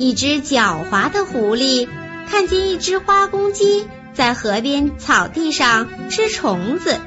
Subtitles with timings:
[0.00, 1.86] 一只狡猾的狐狸
[2.26, 6.98] 看见一只花公鸡在河边草地上吃虫子，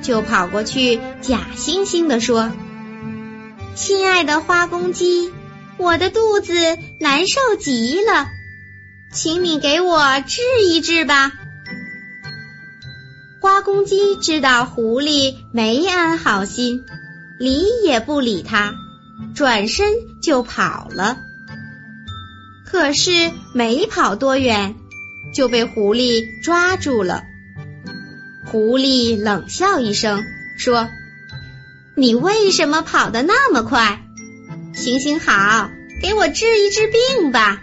[0.00, 2.52] 就跑过去假惺惺地说
[3.74, 5.32] ：“亲爱的花公鸡，
[5.78, 6.54] 我的肚子
[7.00, 8.28] 难受极了，
[9.12, 11.32] 请你给我治一治吧。”
[13.42, 16.84] 花公鸡知道狐狸没安好心，
[17.40, 18.74] 理也不理它。
[19.34, 19.88] 转身
[20.22, 21.18] 就跑了，
[22.70, 24.76] 可是没跑多远，
[25.34, 27.24] 就被狐狸抓住了。
[28.46, 30.22] 狐狸冷笑一声，
[30.56, 30.88] 说
[31.96, 34.02] ：“你为什么跑得那么快？
[34.72, 37.60] 行行好，给我治一治病吧。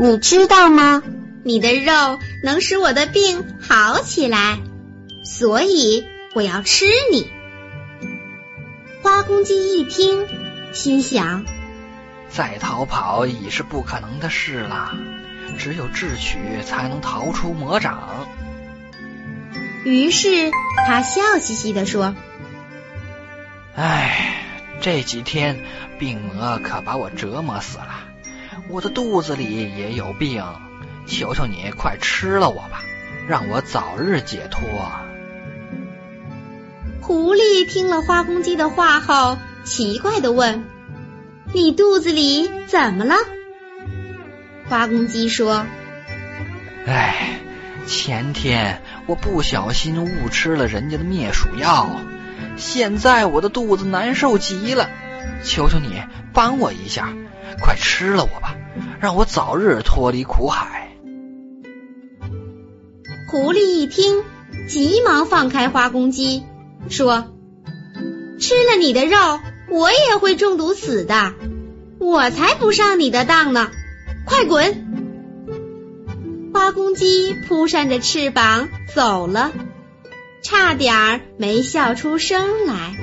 [0.00, 1.02] 你知道吗？
[1.42, 4.60] 你的肉能使我的病好起来，
[5.24, 7.26] 所以我要吃你。”
[9.02, 10.26] 花公鸡一听。
[10.72, 11.44] 心想，
[12.30, 14.94] 再逃跑已是不可能的事了，
[15.58, 18.26] 只有智取才能逃出魔掌。
[19.84, 20.50] 于是
[20.86, 22.14] 他笑嘻嘻地说
[23.74, 24.44] ：“哎，
[24.80, 25.64] 这几天
[25.98, 28.00] 病魔可把我折磨死了，
[28.68, 30.44] 我的肚子里也有病，
[31.06, 32.82] 求求你快吃了我吧，
[33.26, 34.60] 让我早日解脱。”
[37.00, 39.38] 狐狸听了花公鸡的话后。
[39.64, 40.64] 奇怪的问
[41.54, 43.14] ：“你肚子里怎么了？”
[44.68, 45.66] 花公鸡说
[46.86, 47.40] ：“哎，
[47.86, 51.88] 前天我不小心误吃了人家的灭鼠药，
[52.56, 54.90] 现在我的肚子难受极了，
[55.42, 56.02] 求求你
[56.34, 57.14] 帮我一下，
[57.62, 58.56] 快吃了我吧，
[59.00, 60.88] 让我早日脱离苦海。”
[63.30, 64.22] 狐狸一听，
[64.68, 66.42] 急忙放开花公鸡，
[66.90, 67.34] 说
[68.38, 69.16] ：“吃了你的肉。”
[69.70, 71.34] 我也会中毒死的，
[71.98, 73.70] 我才不上你的当呢！
[74.24, 74.86] 快滚！
[76.52, 79.52] 花公鸡扑扇着翅膀走了，
[80.42, 82.94] 差点儿没笑出声来。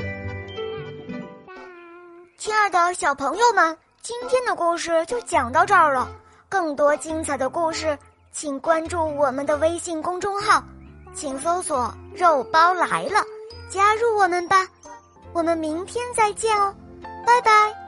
[2.37, 6.11] 亲爱的小朋友们，今天的故事就讲到这儿了。
[6.49, 7.97] 更多精彩的故事，
[8.31, 10.63] 请关注我们的微信公众号，
[11.13, 13.23] 请搜索“肉包来了”，
[13.69, 14.67] 加入我们吧。
[15.35, 16.73] 我们明天再见哦，
[17.25, 17.84] 拜拜。